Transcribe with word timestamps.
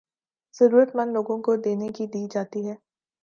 ضرورت 0.55 0.95
مند 0.95 1.11
لوگوں 1.13 1.37
کو 1.41 1.55
دینے 1.65 1.89
کے 1.89 2.05
دی 2.07 2.27
جاتی 2.31 2.67
ہیں 2.67 2.75